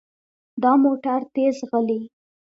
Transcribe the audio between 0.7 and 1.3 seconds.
موټر